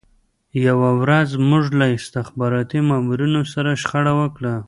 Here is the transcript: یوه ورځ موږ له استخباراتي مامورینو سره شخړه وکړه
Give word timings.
یوه 0.67 0.89
ورځ 1.01 1.29
موږ 1.49 1.65
له 1.79 1.85
استخباراتي 1.97 2.79
مامورینو 2.89 3.41
سره 3.53 3.71
شخړه 3.81 4.13
وکړه 4.21 4.53